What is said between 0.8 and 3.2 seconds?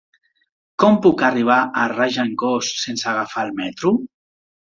Com puc arribar a Regencós sense